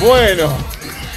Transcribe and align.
Bueno. 0.00 0.56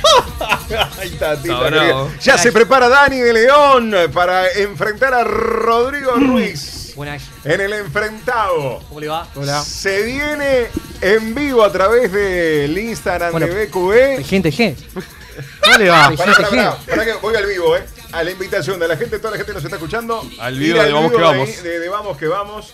Ahí 1.00 1.10
está, 1.14 1.42
Tita, 1.42 1.60
querida. 1.64 1.84
bravo. 1.84 2.12
Ya 2.22 2.38
se 2.38 2.52
prepara 2.52 2.90
Dani 2.90 3.20
de 3.20 3.34
León 3.34 3.94
para 4.14 4.50
enfrentar 4.52 5.14
a 5.14 5.24
Rodrigo 5.24 6.12
Ruiz 6.14 6.94
Buenas. 6.96 7.24
en 7.44 7.62
el 7.62 7.74
enfrentado. 7.74 8.82
¿Cómo 8.88 9.00
le 9.00 9.08
va? 9.08 9.28
Se 9.64 10.04
viene 10.04 10.68
en 11.02 11.34
vivo 11.36 11.64
a 11.64 11.72
través 11.72 12.12
del 12.12 12.78
Instagram 12.78 13.32
Bueno, 13.32 13.48
de 13.48 13.66
BQB. 13.66 14.26
Gente, 14.26 14.52
G. 14.52 14.76
¿Cómo 15.64 15.78
le 15.78 15.90
va? 15.90 16.12
Pará, 16.16 16.34
gente, 16.34 16.50
pará, 16.50 16.50
G. 16.50 16.50
pará, 16.50 16.78
pará 16.88 17.06
que 17.06 17.14
voy 17.14 17.36
al 17.36 17.46
vivo, 17.46 17.76
eh. 17.76 17.86
A 18.12 18.24
la 18.24 18.32
invitación 18.32 18.80
de 18.80 18.88
la 18.88 18.96
gente, 18.98 19.18
toda 19.20 19.32
la 19.32 19.38
gente 19.38 19.54
nos 19.54 19.64
está 19.64 19.76
escuchando. 19.76 20.24
Al 20.40 20.58
vivo 20.58 20.82
de 20.82 20.92
Vamos 20.94 21.12
que 21.12 21.18
Vamos. 21.18 21.64
De, 21.64 21.80
de 21.80 21.90
Vamos 21.90 22.18
que 22.18 22.28
Vamos. 22.28 22.74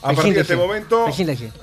A 0.00 0.12
partir 0.12 0.32
de 0.34 0.40
este 0.42 0.54
momento. 0.56 1.06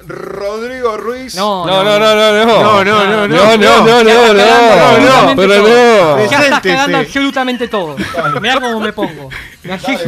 Rodrigo 0.06 0.98
Ruiz. 0.98 1.36
No, 1.36 1.66
No, 1.66 1.84
no, 1.84 1.98
no, 2.00 2.16
no, 2.16 2.46
no. 2.46 2.46
No, 2.46 2.84
no, 2.84 3.06
no, 3.06 3.28
No, 3.28 3.58
no, 3.58 3.58
no, 3.58 4.04
no, 4.04 4.34
no, 4.34 5.26
no, 5.28 5.36
pero 5.36 5.62
no. 5.62 6.30
Ya 6.30 6.43
estás 6.43 6.62
cagando 6.62 6.98
absolutamente 6.98 7.68
todo. 7.68 7.96
Mirá 8.42 8.60
cómo 8.60 8.79
me 8.79 8.92
pongo. 8.93 9.29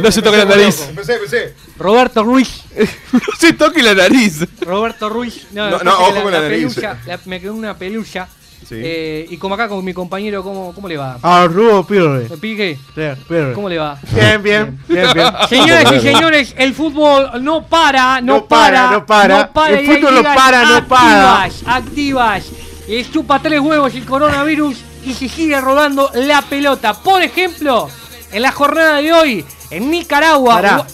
No 0.00 0.12
se 0.12 0.22
toque 0.22 0.36
la 0.36 0.44
nariz. 0.44 0.88
Empecé, 0.88 1.14
empecé. 1.14 1.54
Roberto 1.78 2.22
Ruiz. 2.22 2.62
No 3.12 3.20
se 3.38 3.52
toque 3.54 3.82
la 3.82 3.94
nariz. 3.94 4.44
Roberto 4.60 5.08
Ruiz. 5.08 5.46
No, 5.52 5.70
No, 5.70 5.78
no, 5.78 5.92
ojo 5.98 6.22
con 6.22 6.32
la 6.32 6.40
nariz. 6.40 6.76
me 7.24 7.40
quedó 7.40 7.54
una 7.54 7.76
pelulla. 7.76 8.28
Sí. 8.68 8.74
Eh, 8.78 9.26
y 9.30 9.38
como 9.38 9.54
acá 9.54 9.66
con 9.66 9.82
mi 9.82 9.94
compañero, 9.94 10.42
¿cómo, 10.42 10.74
cómo 10.74 10.88
le 10.88 10.98
va? 10.98 11.18
A 11.22 11.46
Rubo 11.46 11.86
Pirre. 11.86 12.28
¿Me 12.28 12.36
pique? 12.36 12.78
Pirre. 12.94 13.54
¿Cómo 13.54 13.66
le 13.66 13.78
va? 13.78 13.98
Bien, 14.12 14.42
bien, 14.42 14.78
bien, 14.86 15.06
bien. 15.14 15.26
Señoras 15.48 15.90
y 15.90 16.00
señores, 16.00 16.54
el 16.58 16.74
fútbol 16.74 17.42
no 17.42 17.62
para, 17.66 18.20
no, 18.20 18.34
No 18.34 18.44
para, 18.44 18.90
no 18.90 19.06
para. 19.06 19.50
El 19.70 19.86
fútbol 19.86 20.16
no 20.16 20.22
para, 20.22 20.64
no 20.66 20.86
para. 20.86 21.42
Activas, 21.44 21.62
activas. 21.66 22.44
Eh, 22.88 23.06
chupa 23.10 23.38
tres 23.38 23.60
huevos 23.60 23.94
el 23.94 24.04
coronavirus 24.04 24.76
y 25.06 25.14
se 25.14 25.30
sigue 25.30 25.58
rodando 25.58 26.10
la 26.14 26.42
pelota. 26.42 26.92
Por 26.92 27.22
ejemplo, 27.22 27.88
en 28.32 28.42
la 28.42 28.52
jornada 28.52 29.00
de 29.00 29.12
hoy, 29.14 29.44
en 29.70 29.90
Nicaragua. 29.90 30.54
Pará. 30.56 30.86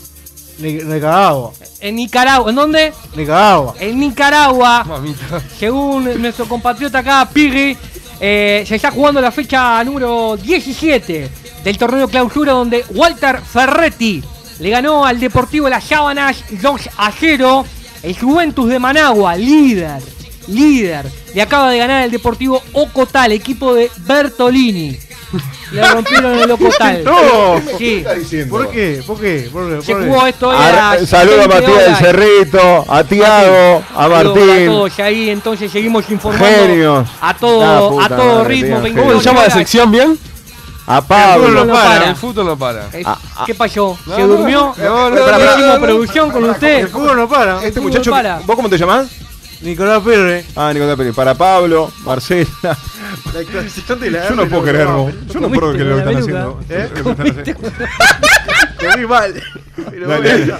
Nicaragua. 0.58 1.52
En 1.80 1.96
Nicaragua, 1.96 2.50
¿en 2.50 2.56
dónde? 2.56 2.92
Nicaragua. 3.16 3.74
En 3.78 3.98
Nicaragua, 3.98 4.84
Mamita. 4.84 5.40
según 5.58 6.20
nuestro 6.20 6.46
compatriota 6.46 7.00
acá, 7.00 7.28
Piggy, 7.32 7.76
eh, 8.20 8.64
se 8.66 8.76
está 8.76 8.90
jugando 8.90 9.20
la 9.20 9.30
fecha 9.32 9.82
número 9.84 10.36
17 10.36 11.28
del 11.64 11.78
torneo 11.78 12.08
clausura 12.08 12.52
donde 12.52 12.84
Walter 12.90 13.40
Ferretti 13.40 14.22
le 14.60 14.70
ganó 14.70 15.04
al 15.04 15.18
Deportivo 15.18 15.68
Las 15.68 15.84
Sábanas 15.84 16.44
2 16.50 16.90
a 16.96 17.12
0. 17.12 17.66
El 18.02 18.18
Juventus 18.18 18.68
de 18.68 18.78
Managua, 18.78 19.34
líder, 19.34 20.02
líder, 20.48 21.10
le 21.34 21.42
acaba 21.42 21.70
de 21.70 21.78
ganar 21.78 22.04
el 22.04 22.10
Deportivo 22.10 22.62
Ocotal, 22.74 23.32
equipo 23.32 23.74
de 23.74 23.90
Bertolini. 23.98 24.98
Le 25.72 25.88
rompieron 25.88 26.38
el 26.38 26.50
Ocotal. 26.50 27.04
No. 27.04 27.60
¿Qué 27.66 27.76
Sí. 27.78 27.94
está 27.98 28.14
diciendo? 28.14 28.56
¿Por 28.56 28.70
qué? 28.70 29.02
¿Por 29.06 29.20
qué? 29.20 29.48
¿Por 29.52 29.68
qué? 29.68 29.82
Se 29.82 29.92
¿Por 29.92 30.02
qué? 30.02 30.08
jugó 30.08 30.26
esto 30.26 30.48
hoy 30.48 30.56
a 30.56 30.90
A- 30.90 30.96
las 30.98 31.08
Saludo 31.08 31.34
a 31.42 31.46
20 31.48 31.60
Matías 31.68 31.84
del. 31.86 31.96
Cerrito, 31.96 32.84
a 32.88 33.04
Tiago, 33.04 33.82
a 33.94 34.02
Saludos 34.02 34.04
A 34.04 34.08
Martín. 34.24 34.66
todos 34.66 34.98
ahí, 35.00 35.30
entonces 35.30 35.70
seguimos 35.72 36.08
informando 36.10 36.46
Genios. 36.46 37.08
a 37.20 37.34
todo, 37.34 38.00
a 38.00 38.08
todo 38.08 38.34
madre, 38.42 38.48
ritmo. 38.48 38.66
tío, 38.76 38.82
22 38.82 39.06
¿Cómo 39.08 39.20
se 39.20 39.24
llama 39.28 39.42
la 39.44 39.50
sección 39.50 39.90
bien? 39.90 40.18
A 40.86 40.98
El 40.98 41.04
Pablo. 41.04 41.46
fútbol 41.46 41.66
no 41.66 41.72
para. 41.72 42.08
El 42.10 42.16
fútbol 42.16 42.46
no 42.46 42.58
para. 42.58 42.88
Ah, 43.06 43.18
ah. 43.36 43.42
¿Qué 43.46 43.54
pasó? 43.54 43.98
¿Se 44.04 44.10
no, 44.20 44.26
durmió? 44.28 44.74
no, 44.76 45.10
no, 45.10 45.80
producción 45.80 46.30
con 46.30 46.44
usted. 46.44 46.80
El 46.80 46.88
fútbol 46.88 47.16
no 47.16 47.28
para. 47.28 47.64
Este 47.64 47.80
muchacho, 47.80 48.10
para. 48.10 48.40
¿vos 48.44 48.54
cómo 48.54 48.68
te 48.68 48.76
llamás? 48.76 49.08
Nicolás 49.62 50.02
Pirre. 50.02 50.44
Ah, 50.54 50.72
Nicolás 50.74 50.94
Pérez. 50.96 51.14
Para 51.14 51.34
Pablo, 51.34 51.90
Marcela. 52.04 52.76
La 53.32 53.40
actuación 53.40 54.00
de 54.00 54.10
la 54.10 54.28
Yo 54.28 54.34
no 54.36 54.46
puedo 54.48 54.62
creerlo. 54.62 55.10
Yo 55.32 55.40
no 55.40 55.48
puedo 55.50 55.72
creer 55.72 55.86
lo 55.86 55.94
que 55.96 56.00
están 56.00 56.16
haciendo. 56.16 56.60
¿Eh? 56.70 56.90
Comí 58.92 59.06
mal. 59.06 59.42
Pero 59.90 60.08
Dale. 60.08 60.36
bueno. 60.36 60.56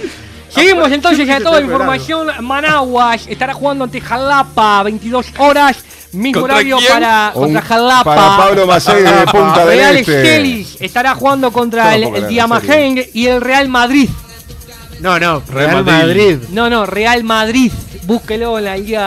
Seguimos 0.49 0.91
entonces 0.91 1.29
a 1.29 1.39
toda 1.41 1.61
información. 1.61 2.27
Managuas 2.41 3.27
estará 3.27 3.53
jugando 3.53 3.83
ante 3.83 3.99
Jalapa, 4.01 4.83
22 4.83 5.27
horas. 5.37 5.77
Mismo 6.13 6.41
¿Contra 6.41 6.55
horario 6.57 6.77
quién? 6.77 6.93
para 6.93 7.31
contra 7.33 7.61
Jalapa. 7.61 8.03
Para 8.15 8.37
Pablo 8.37 8.65
Macei 8.67 9.03
de 9.03 9.11
Punta 9.31 9.65
del 9.65 9.77
Real 9.79 9.97
Este. 9.97 10.15
Esquelis 10.21 10.77
estará 10.79 11.13
jugando 11.13 11.51
contra 11.51 11.93
el, 11.93 12.01
no 12.03 12.07
el 12.07 12.13
creer, 12.13 12.27
Diamageng 12.29 13.03
y 13.13 13.27
el 13.27 13.41
Real 13.41 13.67
Madrid. 13.67 14.09
No, 15.01 15.19
no. 15.19 15.41
Real 15.49 15.71
Real 15.71 15.83
Madrid. 15.83 16.37
Madrid. 16.37 16.37
No, 16.51 16.69
no, 16.69 16.85
Real 16.85 17.23
Madrid. 17.25 17.69
Búsquelo 18.03 18.57
en 18.59 18.65
la 18.65 18.77
Liga 18.77 19.01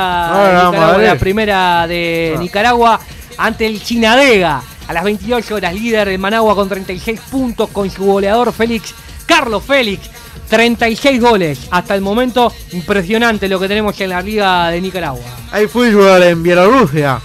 Ah, 0.69 0.99
de 0.99 1.07
la 1.07 1.15
primera 1.15 1.87
de 1.87 2.35
Ah. 2.37 2.41
Nicaragua, 2.41 3.01
ante 3.39 3.67
el 3.67 3.83
Chinadega. 3.83 4.63
A 4.87 4.93
las 4.93 5.05
28 5.05 5.55
horas, 5.55 5.75
líder 5.75 6.09
de 6.09 6.19
Managua 6.19 6.55
con 6.55 6.69
36 6.69 7.21
puntos 7.31 7.69
con 7.71 7.91
su 7.91 8.05
goleador 8.05 8.53
Félix, 8.53 8.95
Carlos 9.27 9.63
Félix. 9.65 10.09
36 10.49 11.21
goles. 11.21 11.59
Hasta 11.71 11.95
el 11.95 12.01
momento, 12.01 12.51
impresionante 12.73 13.49
lo 13.49 13.61
que 13.61 13.69
tenemos 13.69 14.01
en 14.01 14.09
la 14.11 14.23
Liga 14.23 14.71
de 14.71 14.81
Nicaragua. 14.81 15.21
Hay 15.53 15.67
fútbol 15.67 16.23
en 16.23 16.43
Bielorrusia. 16.43 17.21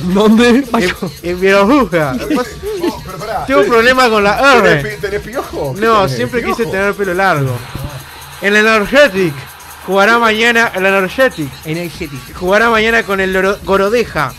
¿Dónde? 0.00 0.48
En, 0.48 0.66
en 1.22 1.40
Bielorrusia. 1.40 2.14
Oh. 2.86 3.44
Tengo 3.46 3.60
un 3.60 3.68
problema 3.68 4.10
con 4.10 4.22
la 4.22 4.60
¿Tenés, 4.62 4.84
R. 4.84 4.96
tenés 4.98 5.20
piojo? 5.22 5.74
¿Qué 5.74 5.80
No, 5.80 6.02
tenés? 6.02 6.16
siempre 6.16 6.42
¿Piojo? 6.42 6.56
quise 6.58 6.70
tener 6.70 6.92
pelo 6.94 7.14
largo. 7.14 7.56
En 8.42 8.54
el 8.54 8.66
Energetic. 8.66 9.32
Jugará 9.86 10.18
mañana 10.18 10.70
el 10.74 10.84
Energetic. 10.84 11.48
En 11.64 11.78
el 11.78 11.90
Cetic. 11.90 12.34
Jugará 12.36 12.68
mañana 12.68 13.02
con 13.02 13.20
el 13.20 13.56
Gorodeja. 13.64 14.34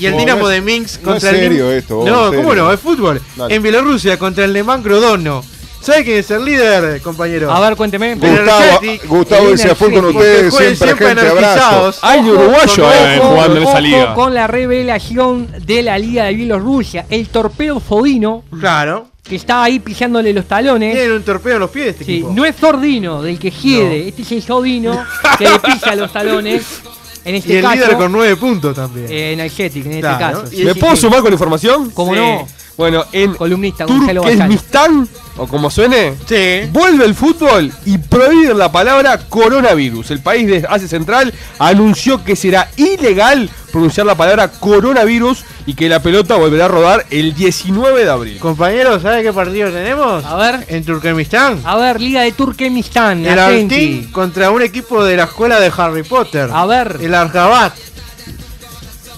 Y 0.00 0.06
el 0.06 0.16
Dinamo 0.16 0.48
de 0.48 0.60
Minsk 0.60 1.02
no 1.02 1.14
es 1.14 1.22
contra 1.24 1.30
el 1.38 1.52
esto, 1.72 1.96
vos, 1.96 2.06
No, 2.08 2.32
¿cómo 2.32 2.54
no? 2.54 2.72
Es 2.72 2.80
fútbol. 2.80 3.20
Dale. 3.36 3.54
En 3.54 3.62
Bielorrusia 3.62 4.18
contra 4.18 4.44
el 4.44 4.52
Nemán 4.52 4.82
Grodono. 4.82 5.44
¿Sabe 5.80 6.04
quién 6.04 6.18
es 6.18 6.30
el 6.30 6.44
líder, 6.44 7.00
compañero? 7.00 7.50
A 7.50 7.58
ver, 7.60 7.74
cuénteme. 7.74 8.14
Gustavo, 8.14 8.80
Gustavo 9.06 9.50
dice 9.50 9.70
a 9.70 9.74
full 9.74 9.92
con 9.94 10.04
ustedes, 10.06 10.52
Jueguen 10.52 10.76
siempre, 10.76 11.06
gente, 11.08 11.26
abrazo. 11.26 11.94
Hay 12.02 12.20
uruguayo 12.20 12.82
con- 12.84 12.92
eh, 12.92 13.18
jugando 13.22 13.56
en 13.56 13.62
esa 13.62 13.80
liga. 13.80 14.14
con 14.14 14.34
la 14.34 14.46
revelación 14.46 15.48
de 15.64 15.82
la 15.82 15.98
Liga 15.98 16.24
de 16.24 16.34
Bielorrusia. 16.34 17.06
El 17.08 17.28
torpedo 17.28 17.80
Fodino, 17.80 18.44
Claro. 18.60 19.06
que 19.22 19.36
está 19.36 19.62
ahí 19.62 19.80
pisándole 19.80 20.34
los 20.34 20.44
talones. 20.44 20.94
Tiene 20.94 21.14
un 21.14 21.22
torpedo 21.22 21.54
en 21.54 21.60
los 21.60 21.70
pies 21.70 21.86
este 21.88 22.04
Sí, 22.04 22.12
equipo. 22.16 22.32
no 22.34 22.44
es 22.44 22.56
Sordino 22.56 23.22
del 23.22 23.38
que 23.38 23.50
hiede, 23.50 24.08
este 24.08 24.20
es 24.20 24.32
el 24.32 24.42
Sordino 24.42 25.02
que 25.38 25.44
le 25.48 25.58
pisa 25.60 25.94
los 25.94 26.12
talones. 26.12 26.62
En 27.24 27.34
este 27.34 27.52
y 27.52 27.56
el 27.56 27.62
caso, 27.62 27.74
líder 27.76 27.96
con 27.96 28.12
nueve 28.12 28.36
puntos 28.36 28.74
también. 28.74 29.06
eh, 29.10 29.32
en 29.32 29.40
el 29.40 29.50
Cetic, 29.50 29.84
en 29.86 29.92
este 29.92 30.00
Claro. 30.00 30.42
caso. 30.42 30.54
Y 30.54 30.64
¿Me 30.64 30.74
puedo 30.74 30.96
sumar 30.96 31.20
con 31.22 31.32
información? 31.32 31.90
¿Cómo 31.90 32.12
Sí. 32.14 32.18
no? 32.20 32.46
Bueno, 32.80 33.04
en 33.12 33.34
Columnista 33.34 33.84
Gonzalo 33.84 34.22
Basal. 34.22 34.38
Turkmenistán, 34.38 35.08
o 35.36 35.46
como 35.46 35.68
suene, 35.70 36.14
Sí. 36.26 36.66
vuelve 36.72 37.04
el 37.04 37.14
fútbol 37.14 37.70
y 37.84 37.98
prohíben 37.98 38.56
la 38.56 38.72
palabra 38.72 39.18
coronavirus. 39.28 40.10
El 40.12 40.20
país 40.22 40.46
de 40.46 40.66
Asia 40.66 40.88
Central 40.88 41.34
anunció 41.58 42.24
que 42.24 42.36
será 42.36 42.70
ilegal 42.78 43.50
pronunciar 43.70 44.06
la 44.06 44.14
palabra 44.14 44.48
coronavirus 44.50 45.44
y 45.66 45.74
que 45.74 45.90
la 45.90 46.00
pelota 46.00 46.36
volverá 46.36 46.64
a 46.64 46.68
rodar 46.68 47.04
el 47.10 47.34
19 47.34 48.02
de 48.02 48.10
abril. 48.10 48.38
Compañeros, 48.38 49.02
¿sabe 49.02 49.22
qué 49.24 49.32
partido 49.34 49.70
tenemos? 49.70 50.24
A 50.24 50.36
ver, 50.36 50.64
En 50.68 50.82
Turkmenistán. 50.82 51.60
a 51.64 51.76
ver, 51.76 52.00
Liga 52.00 52.22
de 52.22 52.32
Turkmenistán. 52.32 53.26
El. 53.26 53.38
Artin 53.38 54.10
contra 54.10 54.50
un 54.50 54.62
equipo 54.62 55.04
de 55.04 55.18
la 55.18 55.24
escuela 55.24 55.60
de 55.60 55.70
Harry 55.76 56.02
Potter. 56.02 56.48
A 56.50 56.64
ver. 56.64 56.96
El 57.02 57.14
Arjabat. 57.14 57.74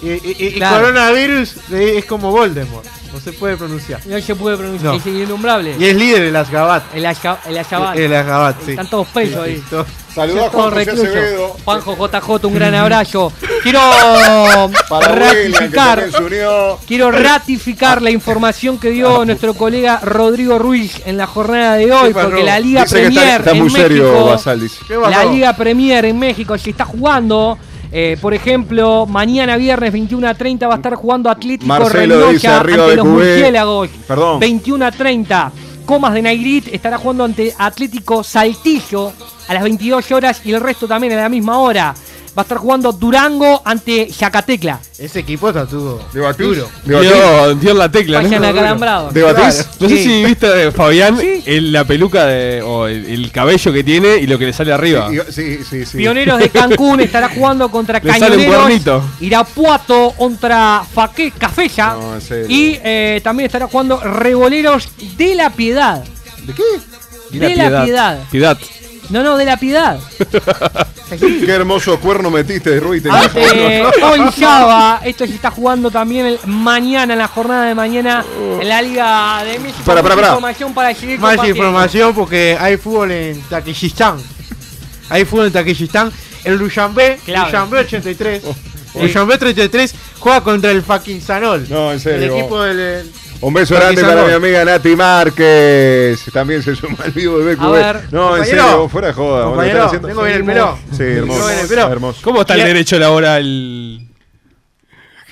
Y, 0.03 0.09
y- 0.09 0.37
y- 0.37 0.47
y 0.49 0.53
Claro. 0.55 0.79
coronavirus 0.81 1.55
es 1.71 2.05
como 2.07 2.33
Voldemort. 2.33 2.85
No 3.13 3.21
se 3.21 3.33
puede 3.33 3.57
pronunciar. 3.57 4.01
No 4.07 4.21
se 4.21 4.35
puede 4.35 4.57
pronunciar, 4.57 4.93
No. 4.95 4.99
es 4.99 5.07
innombrable. 5.07 5.77
Y 5.79 5.85
es 5.85 5.95
líder 5.95 6.23
el 6.23 6.37
Asgabat. 6.37 6.95
El 6.95 7.05
Asha- 7.05 7.39
el 7.47 7.59
Ashabat. 7.59 7.97
El 7.99 8.15
Asgabat, 8.15 8.57
sí. 8.65 8.71
Están 8.71 8.89
todos 8.89 9.07
pesos 9.09 9.43
ahí. 9.45 9.63
Todo- 9.69 9.87
Saludá 10.15 10.47
a 10.47 10.51
Juan. 10.51 10.75
Juanjo 11.65 11.97
JJ, 11.97 12.47
un 12.47 12.55
gran 12.55 12.75
abrazo. 12.75 13.33
Quiero 13.63 13.81
Para 14.89 15.09
ratificar. 15.15 16.05
Quiero 16.87 17.11
ratificar 17.11 18.03
la 18.03 18.11
información 18.11 18.79
que 18.79 18.91
dio 18.91 19.25
nuestro 19.25 19.55
colega 19.55 20.01
Rodrigo 20.03 20.59
Ruiz 20.59 21.01
en 21.07 21.17
la 21.17 21.27
jornada 21.27 21.77
de 21.77 21.91
hoy, 21.93 22.13
porque 22.13 22.43
la 22.43 22.61
Liga 22.61 22.83
Dice 22.83 22.97
que 22.97 23.07
está, 23.09 23.15
Premier 23.21 23.41
está 23.41 23.51
en 23.53 23.59
muy 23.59 23.71
serio, 23.71 24.03
México, 24.05 24.25
Basal, 24.27 24.71
la 25.11 25.25
Liga 25.25 25.57
Premier 25.57 26.05
en 26.05 26.19
México 26.19 26.59
se 26.59 26.71
está 26.71 26.85
jugando. 26.85 27.59
Eh, 27.95 28.17
por 28.21 28.33
ejemplo, 28.33 29.05
mañana 29.07 29.57
viernes 29.59 29.93
21 29.93 30.27
a 30.27 30.35
30 30.35 30.67
va 30.67 30.75
a 30.75 30.77
estar 30.79 30.95
jugando 30.95 31.29
Atlético 31.29 31.67
Marcelo 31.67 32.31
dice 32.31 32.49
Reynosa 32.49 32.61
arriba 32.61 32.83
ante 32.85 32.91
de 32.91 32.97
los 32.97 33.07
murciélagos. 33.07 33.89
Perdón. 34.09 34.41
21 34.41 34.87
a 34.87 34.91
30. 34.91 35.53
Comas 35.85 36.15
de 36.15 36.23
Nairit 36.23 36.69
estará 36.73 36.97
jugando 36.97 37.25
ante 37.25 37.55
Atlético 37.59 38.25
Saltillo 38.25 39.13
a 39.47 39.55
las 39.55 39.63
22 39.63 40.11
horas 40.11 40.41
y 40.45 40.53
el 40.53 40.61
resto 40.61 40.89
también 40.89 41.13
a 41.13 41.17
la 41.17 41.29
misma 41.29 41.59
hora. 41.59 41.95
Va 42.37 42.41
a 42.41 42.45
estar 42.45 42.57
jugando 42.57 42.93
Durango 42.93 43.61
ante 43.63 44.11
Zacatecla. 44.11 44.81
Ese 44.99 45.19
equipo 45.19 45.49
está 45.49 45.67
todo 45.67 46.01
¿Debatís? 46.15 46.47
duro. 46.47 46.69
Dio, 47.61 47.75
la 47.75 47.91
tecla, 47.91 48.23
¿no? 48.23 48.29
Vayan. 48.31 49.13
¿Debatís? 49.13 49.67
No 49.79 49.89
sé 49.89 49.97
Sí. 49.99 50.05
si 50.05 50.25
viste, 50.25 50.71
Fabián, 50.73 51.19
Sí. 51.19 51.43
el- 51.45 51.73
la 51.73 51.85
peluca 51.85 52.25
de, 52.25 52.63
o 52.63 52.87
el, 52.87 53.05
el 53.05 53.31
cabello 53.33 53.71
que 53.73 53.85
tiene 53.85 54.17
y 54.17 54.27
lo 54.27 54.39
que 54.39 54.47
le 54.47 54.53
sale 54.55 54.73
arriba. 54.73 55.11
Sí, 55.31 55.59
sí, 55.69 55.85
sí. 55.85 55.99
Pioneros 55.99 56.39
de 56.39 56.49
Cancún 56.49 57.01
estará 57.03 57.29
jugando 57.29 57.71
contra 57.71 57.99
Le 58.03 58.11
sale 58.19 58.37
un 58.39 58.51
Cañoneros. 58.51 59.03
Irapuato 59.21 60.15
contra 60.17 60.83
Faque 60.91 61.33
Cafella. 61.37 61.95
No, 62.01 62.15
en 62.15 62.21
serio. 62.23 62.47
y 62.49 62.79
eh, 62.83 63.21
también 63.23 63.47
estará 63.47 63.67
jugando 63.67 64.01
Revoleros 64.01 64.89
de 65.19 65.35
la 65.35 65.51
Piedad. 65.51 66.03
¿De 66.47 66.53
qué? 66.55 66.63
De 67.39 67.57
la 67.57 67.85
Piedad. 67.85 68.19
Piedad. 68.31 68.59
No, 69.13 69.23
no, 69.23 69.37
de 69.37 69.45
la 69.45 69.57
Piedad. 69.59 70.01
Qué 71.21 71.51
hermoso 71.53 72.01
cuerno 72.01 72.31
metiste, 72.31 72.81
Rui. 72.81 73.01
te- 73.03 73.11
Ante 73.11 73.85
Orizaba. 74.03 75.01
Esto 75.05 75.27
se 75.27 75.35
está 75.35 75.51
jugando 75.51 75.91
también 75.91 76.25
el- 76.27 76.39
mañana, 76.47 77.13
en 77.13 77.19
la 77.19 77.29
jornada 77.29 77.67
de 77.67 77.75
mañana, 77.75 78.25
en 78.61 78.67
la 78.69 78.81
Liga 78.81 79.45
de 79.45 79.59
México. 79.59 79.83
Para, 79.85 80.03
para, 80.03 80.15
para. 80.15 80.29
información 80.29 80.73
para 80.73 80.95
seguir 80.95 81.19
Más 81.19 81.47
información 81.47 82.15
porque 82.15 82.57
hay 82.59 82.79
fútbol 82.79 83.11
en 83.11 83.41
Taquillistán. 83.43 84.17
Hay 85.11 85.25
fútbol 85.27 85.47
en 85.49 85.53
Taquillistán. 85.53 86.11
El 86.45 86.59
Dushanbe. 86.59 87.21
Dushanbe 87.27 87.79
83. 87.81 88.43
El 88.95 89.03
Dushanbe 89.09 89.37
33 89.39 89.95
juega 90.19 90.41
contra 90.43 90.71
el 90.71 90.83
fucking 90.83 91.21
Sanol. 91.21 91.67
No, 91.69 91.93
en 91.93 92.01
serio. 92.01 92.33
El 92.35 92.41
equipo 92.41 92.63
del. 92.63 93.13
Un 93.43 93.53
beso 93.53 93.75
grande 93.75 94.01
para 94.03 94.25
mi 94.25 94.33
amiga 94.33 94.65
Nati 94.65 94.95
Márquez. 94.95 96.25
También 96.33 96.63
se 96.63 96.77
suma 96.77 96.97
al 97.05 97.11
vivo 97.11 97.41
de 97.41 97.55
BQB. 97.55 97.63
A 97.65 97.71
ver, 97.71 98.01
no, 98.13 98.37
en 98.37 98.45
serio, 98.45 98.89
fuera 98.89 99.09
de 99.09 99.15
joda. 99.15 100.01
tengo 100.01 100.23
bien 100.23 100.37
el 100.37 100.45
pelo. 100.45 100.79
Sí, 100.97 101.03
hermoso. 101.03 101.51
Hermoso. 101.91 102.21
¿Cómo 102.23 102.43
está 102.43 102.55
el 102.55 102.65
derecho 102.65 102.99
laboral? 102.99 104.09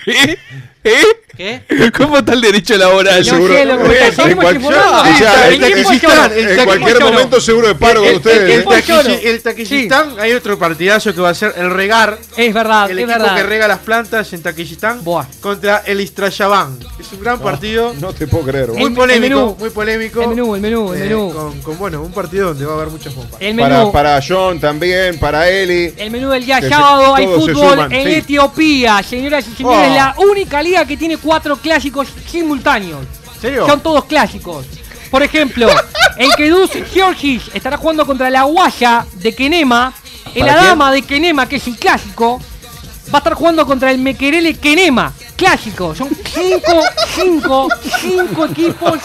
¿Eh? 0.07 0.37
¿Eh? 0.83 1.03
¿Qué? 1.37 1.63
¿Cómo 1.97 2.19
está 2.19 2.33
el 2.35 2.41
derecho 2.41 2.77
laboral? 2.77 3.19
No 3.21 3.25
seguro- 3.25 3.55
sé 3.55 3.65
lo 3.65 3.79
que 3.83 3.85
Eh, 3.93 4.13
seguimos 4.13 4.29
en 4.31 4.37
cual- 4.37 4.55
informando. 4.57 5.01
o 5.11 5.17
sea, 5.17 5.49
El 5.49 5.55
el 5.55 5.65
equipo 5.65 5.83
Taquillistán, 5.89 6.11
llora. 6.11 6.27
el 6.35 6.39
En 6.41 6.49
equipo 6.49 6.65
cualquier 6.67 7.01
momento 7.01 7.41
seguro 7.41 7.69
de 7.69 7.75
paro 7.77 8.03
con 8.03 8.15
ustedes. 8.17 8.37
el, 8.43 8.51
¿eh? 8.51 9.21
el, 9.25 9.43
Taquillistán, 9.43 10.15
hay 10.21 10.33
otro 10.33 10.59
partidazo 10.59 11.15
que 11.15 11.21
va 11.21 11.31
a 11.31 11.35
ser 11.35 11.55
el 11.57 11.71
Regar. 11.71 12.19
Es 12.37 12.53
verdad, 12.53 12.91
El 12.91 12.99
es 12.99 13.05
equipo 13.05 13.19
verdad. 13.19 13.37
que 13.37 13.43
rega 13.45 13.69
las 13.69 13.79
plantas 13.79 14.33
en 14.35 14.43
Taquillistán 14.43 15.03
Buah. 15.05 15.25
contra 15.41 15.83
el 15.87 16.01
Istrayabán. 16.01 16.79
Es 16.99 17.13
un 17.13 17.21
gran 17.21 17.39
partido. 17.41 17.95
No 17.99 18.13
te 18.13 18.27
puedo 18.27 18.45
creer. 18.45 18.69
Muy 18.71 18.83
El- 18.83 18.89
el 18.89 18.95
polémico, 18.95 19.35
menú. 19.37 19.57
muy 19.59 19.71
polémico. 19.71 20.23
El 20.23 20.29
menú, 20.31 20.55
el 20.57 20.61
menú, 20.61 20.93
el 20.93 21.01
Eh, 21.03 21.05
menú. 21.05 21.33
Con, 21.33 21.63
con, 21.63 21.79
bueno, 21.79 22.03
un 22.03 22.13
partido 22.13 22.49
donde 22.49 22.67
va 22.67 22.73
a 22.73 22.77
haber 22.77 22.89
muchas 22.89 23.15
bombas. 23.15 23.41
El 23.41 23.57
Para, 23.57 23.79
menú. 23.79 23.93
para 23.93 24.21
John 24.27 24.61
también, 24.61 25.19
para 25.19 25.49
Eli. 25.49 25.95
El 25.97 26.11
menú 26.11 26.31
del 26.31 26.45
día 26.45 26.61
sábado 26.69 27.15
hay 27.15 27.27
fútbol 27.27 27.81
en. 27.93 28.09
Etiopía. 28.09 29.03
Señoras 29.03 29.47
y 29.49 29.57
señores, 29.57 29.91
Oh. 29.91 29.95
la 29.95 30.15
única 30.19 30.63
liga 30.63 30.70
que 30.87 30.97
tiene 30.97 31.17
cuatro 31.17 31.57
clásicos 31.57 32.09
simultáneos. 32.27 33.05
¿En 33.35 33.41
serio? 33.41 33.67
Son 33.67 33.81
todos 33.81 34.05
clásicos. 34.05 34.67
Por 35.11 35.23
ejemplo, 35.23 35.69
el 36.17 36.31
Kedus 36.35 36.71
Georgis 36.93 37.43
estará 37.53 37.77
jugando 37.77 38.07
contra 38.07 38.31
la 38.31 38.45
Guaya 38.45 39.05
de 39.15 39.35
Kenema. 39.35 39.93
El 40.35 40.43
¿Para 40.43 40.63
Adama 40.63 40.93
de 40.93 41.03
Kenema, 41.03 41.49
que 41.49 41.57
es 41.57 41.67
el 41.67 41.77
clásico, 41.77 42.41
va 43.13 43.15
a 43.15 43.19
estar 43.19 43.35
jugando 43.35 43.67
contra 43.67 43.91
el 43.91 43.99
Mequerele 43.99 44.55
Kenema. 44.55 45.13
Clásico. 45.35 45.95
Son 45.95 46.09
cinco, 46.09 46.83
cinco, 47.15 47.69
cinco 48.01 48.45
equipos 48.45 49.01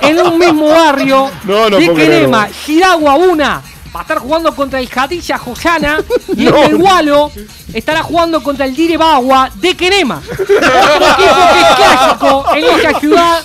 en 0.00 0.18
un 0.18 0.38
mismo 0.38 0.68
barrio 0.68 1.30
No, 1.44 1.70
no 1.70 1.76
de 1.76 1.94
Kenema. 1.94 2.48
Shiragua 2.48 3.14
una 3.14 3.62
va 3.96 4.00
a 4.00 4.02
estar 4.02 4.18
jugando 4.18 4.54
contra 4.54 4.78
el 4.78 4.88
Jadilla 4.88 5.38
Josana 5.38 5.98
y 6.36 6.44
No. 6.44 6.56
el 6.62 6.70
Perualo 6.70 7.30
estará 7.72 8.02
jugando 8.02 8.42
contra 8.42 8.66
el 8.66 8.74
Direbagua 8.76 9.50
de 9.54 9.74
Kenema. 9.76 10.22
Otro 10.30 10.44
equipo 10.44 11.34
que 11.52 11.60
es 11.60 11.76
clásico 11.76 12.44
en 12.54 12.64
esa 12.64 13.00
ciudad. 13.00 13.42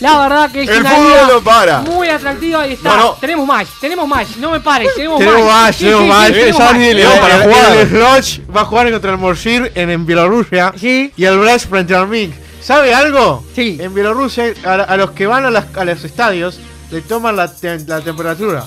La 0.00 0.18
verdad 0.18 0.50
que 0.50 0.62
es 0.64 0.68
El 0.68 0.80
una 0.80 0.90
fútbol 0.90 1.28
no 1.34 1.40
para. 1.42 1.78
muy 1.82 2.08
atractiva 2.08 2.66
y 2.66 2.72
está. 2.72 2.96
No, 2.96 2.96
no. 2.96 3.12
Tenemos 3.14 3.46
más, 3.46 3.66
tenemos 3.80 4.08
más, 4.08 4.36
no 4.38 4.50
me 4.50 4.60
pares, 4.60 4.90
tenemos, 4.94 5.18
Tenemos 5.20 5.42
más. 5.44 5.52
más, 5.68 5.76
tenemos 5.78 6.06
más. 6.08 6.28
Eh, 6.28 6.32
tenemos 6.32 6.58
ya 6.58 6.64
más, 6.64 6.74
ni 6.74 6.84
le 6.86 6.94
tenemos 6.94 7.14
da 7.14 7.20
para 7.20 7.34
más. 7.36 7.44
el, 7.46 7.52
jugar. 7.90 8.18
el 8.18 8.56
va 8.56 8.60
a 8.60 8.64
jugar 8.64 8.90
contra 8.92 9.10
el 9.12 9.18
Morsir 9.18 9.72
en, 9.74 9.90
en 9.90 10.04
Bielorrusia. 10.04 10.72
Sí. 10.78 11.12
Y 11.16 11.24
el 11.24 11.38
Brest 11.38 11.70
frente 11.70 11.94
al 11.94 12.08
Minsk. 12.08 12.36
¿Sabe 12.60 12.92
algo? 12.92 13.44
Sí. 13.54 13.78
En 13.80 13.94
Bielorrusia, 13.94 14.52
a, 14.66 14.72
a 14.74 14.96
los 14.96 15.12
que 15.12 15.26
van 15.26 15.44
a, 15.46 15.50
las- 15.50 15.74
a 15.76 15.84
los 15.84 16.02
estadios, 16.04 16.58
le 16.90 17.00
toman 17.00 17.36
la, 17.36 17.50
te- 17.54 17.78
la 17.86 18.00
temperatura. 18.00 18.64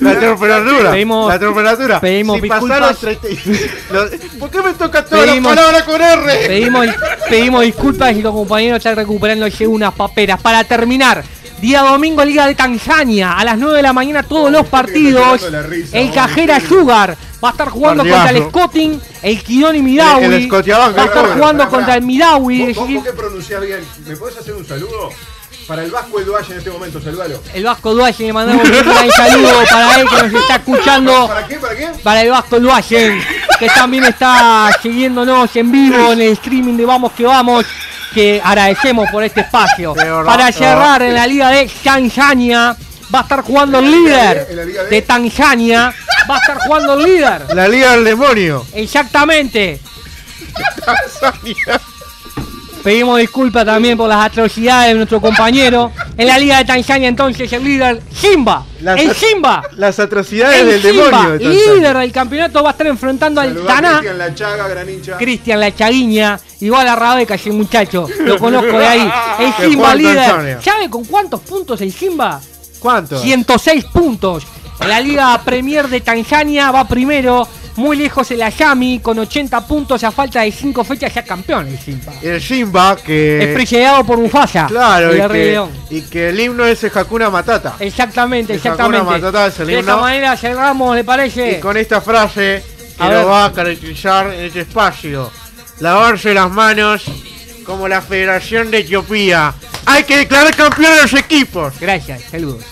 La 0.00 0.18
temperatura. 0.18 0.90
Pedimos- 0.90 1.28
la 1.28 1.38
temperatura. 1.38 2.00
pedimos 2.00 2.36
si 2.36 2.42
disculpas. 2.42 2.98
30 2.98 3.28
lo- 3.92 4.10
¿Por 4.40 4.50
qué 4.50 4.62
me 4.62 4.72
toca 4.74 5.04
toda 5.04 5.24
Pedimos- 5.24 5.54
la 5.54 5.62
palabra 5.62 5.84
con 5.84 6.02
R? 6.02 6.46
Pedimos, 6.48 6.86
pedimos 7.28 7.62
disculpas 7.62 8.12
y 8.16 8.22
los 8.22 8.34
compañeros 8.34 8.78
están 8.78 8.96
recuperándose 8.96 9.66
unas 9.66 9.94
paperas. 9.94 10.40
Para 10.42 10.64
terminar, 10.64 11.22
día 11.60 11.82
domingo 11.82 12.24
Liga 12.24 12.46
de 12.46 12.54
Tanzania, 12.54 13.32
a 13.34 13.44
las 13.44 13.56
9 13.56 13.76
de 13.76 13.82
la 13.82 13.92
mañana 13.92 14.22
todos 14.24 14.50
los 14.50 14.66
partidos. 14.66 15.40
risa, 15.68 15.98
El 15.98 16.10
Cajera. 16.12 16.60
Sugar 16.60 17.16
va 17.42 17.48
a 17.48 17.52
estar 17.52 17.68
jugando 17.68 18.02
contra 18.02 18.30
el 18.30 18.42
Scotting, 18.48 19.00
el 19.22 19.42
Kidoni 19.42 19.80
Midawi. 19.80 20.24
El- 20.24 20.32
el 20.34 20.44
Scotiabank, 20.46 20.98
va 20.98 21.02
a 21.02 21.06
estar 21.06 21.26
jugando 21.34 21.68
contra 21.68 21.94
el 21.94 22.02
Midawi. 22.02 22.60
¿Vos, 22.60 22.68
es 22.70 22.76
vos, 22.76 22.84
decir, 22.88 22.96
vos 22.96 23.04
que 23.06 23.12
pronunciás 23.12 23.60
bien, 23.62 23.80
¿me 24.06 24.16
podés 24.16 24.36
hacer 24.38 24.54
un 24.54 24.66
saludo? 24.66 25.10
Para 25.66 25.82
el 25.82 25.90
Vasco 25.90 26.20
Eduaya 26.20 26.46
en 26.50 26.58
este 26.58 26.70
momento, 26.70 27.00
saludalo. 27.00 27.40
El 27.54 27.64
Vasco 27.64 27.94
Duayen, 27.94 28.26
le 28.26 28.32
mandamos 28.34 28.64
un 28.64 28.70
gran 28.70 29.10
saludo 29.10 29.50
para 29.70 30.00
él 30.00 30.06
que 30.08 30.22
nos 30.28 30.42
está 30.42 30.56
escuchando. 30.56 31.26
¿Para 31.28 31.46
qué? 31.46 31.56
¿Para 31.56 31.74
qué? 31.74 31.88
Para 32.02 32.22
el 32.22 32.30
Vasco 32.30 32.60
Duayen, 32.60 33.22
que 33.58 33.66
también 33.68 34.04
está 34.04 34.70
siguiéndonos 34.82 35.54
en 35.56 35.72
vivo 35.72 36.12
en 36.12 36.20
el 36.20 36.32
streaming 36.32 36.76
de 36.76 36.84
Vamos 36.84 37.12
que 37.12 37.24
Vamos, 37.24 37.64
que 38.12 38.42
agradecemos 38.44 39.08
por 39.10 39.24
este 39.24 39.40
espacio. 39.40 39.94
Para 39.94 40.52
cerrar 40.52 41.00
en 41.02 41.14
la 41.14 41.26
liga 41.26 41.48
de 41.50 41.70
Tanzania, 41.82 42.76
va 43.14 43.20
a 43.20 43.22
estar 43.22 43.42
jugando 43.42 43.78
el 43.78 43.90
líder 43.90 44.46
¿En 44.50 44.56
la 44.56 44.64
liga 44.64 44.82
de? 44.84 44.90
de 44.90 45.02
Tanzania, 45.02 45.94
va 46.28 46.36
a 46.36 46.38
estar 46.40 46.58
jugando 46.58 46.94
el 46.94 47.04
líder. 47.04 47.54
La 47.54 47.68
Liga 47.68 47.92
del 47.92 48.04
Demonio. 48.04 48.66
Exactamente. 48.74 49.80
Pedimos 52.84 53.18
disculpas 53.18 53.64
también 53.64 53.96
por 53.96 54.08
las 54.10 54.26
atrocidades 54.26 54.88
de 54.90 54.94
nuestro 54.94 55.18
compañero. 55.18 55.90
En 56.18 56.28
la 56.28 56.38
Liga 56.38 56.58
de 56.58 56.66
Tanzania, 56.66 57.08
entonces, 57.08 57.50
el 57.50 57.64
líder 57.64 58.02
Simba. 58.14 58.66
Las- 58.82 59.00
el 59.00 59.14
Simba. 59.14 59.62
Las 59.76 59.98
atrocidades 59.98 60.60
El 60.60 60.66
del 60.68 60.82
Simba, 60.82 61.04
demonio. 61.06 61.38
de 61.38 61.44
líder 61.48 61.96
del 61.96 62.12
campeonato, 62.12 62.62
va 62.62 62.68
a 62.68 62.72
estar 62.72 62.86
enfrentando 62.86 63.40
al 63.40 63.48
Saludá 63.54 63.74
Taná. 63.74 63.88
Cristian 63.98 64.18
La 64.18 64.34
Chaga, 64.34 64.68
gran 64.68 64.90
hincha. 64.90 65.16
Cristian 65.16 65.60
La 65.60 65.74
Chaguiña, 65.74 66.38
igual 66.60 66.86
a 66.86 66.94
Rabeca, 66.94 67.34
ese 67.36 67.50
muchacho. 67.52 68.06
Lo 68.20 68.38
conozco 68.38 68.78
de 68.78 68.86
ahí. 68.86 69.10
El 69.38 69.70
Simba 69.70 69.94
líder. 69.94 70.62
¿Sabe 70.62 70.90
con 70.90 71.04
cuántos 71.06 71.40
puntos 71.40 71.80
el 71.80 71.90
Simba? 71.90 72.38
¿Cuánto? 72.80 73.18
106 73.18 73.86
puntos. 73.86 74.44
En 74.80 74.88
la 74.90 75.00
Liga 75.00 75.40
Premier 75.42 75.88
de 75.88 76.02
Tanzania 76.02 76.70
va 76.70 76.86
primero. 76.86 77.48
Muy 77.76 77.96
lejos 77.96 78.30
el 78.30 78.40
Ayami 78.42 79.00
con 79.00 79.18
80 79.18 79.66
puntos 79.66 80.04
a 80.04 80.12
falta 80.12 80.42
de 80.42 80.52
5 80.52 80.84
fechas 80.84 81.12
ya 81.12 81.24
campeón 81.24 81.66
el 81.66 81.78
Simba. 81.78 82.12
El 82.22 82.40
Simba 82.40 82.96
que. 82.96 83.42
es 83.42 83.54
precedido 83.54 84.04
por 84.04 84.18
Mufasa. 84.18 84.66
Claro, 84.66 85.14
y 85.14 85.20
Rey 85.20 85.58
que, 85.88 85.96
y 85.96 86.02
que 86.02 86.28
el 86.28 86.38
himno 86.38 86.64
es 86.64 86.84
el 86.84 86.92
Hakuna 86.94 87.30
Matata. 87.30 87.74
Exactamente, 87.80 88.52
el 88.52 88.58
exactamente. 88.58 88.98
Hakuna 88.98 89.18
Matata 89.18 89.46
es 89.48 89.60
el 89.60 89.66
de 89.66 89.78
esta 89.80 89.92
himno. 89.92 90.02
manera 90.02 90.36
cerramos, 90.36 90.94
¿le 90.94 91.02
parece? 91.04 91.52
Y 91.52 91.60
con 91.60 91.76
esta 91.76 92.00
frase 92.00 92.62
que 92.96 93.08
lo 93.08 93.26
va 93.26 93.46
a 93.46 93.52
caracterizar 93.52 94.32
en 94.32 94.44
este 94.44 94.60
espacio. 94.60 95.30
Lavarse 95.80 96.32
las 96.32 96.50
manos 96.50 97.04
como 97.66 97.88
la 97.88 98.00
Federación 98.00 98.70
de 98.70 98.78
Etiopía. 98.78 99.52
Hay 99.86 100.04
que 100.04 100.18
declarar 100.18 100.54
campeón 100.54 100.92
a 100.92 101.02
los 101.02 101.14
equipos. 101.14 101.74
Gracias, 101.80 102.22
saludos. 102.30 102.64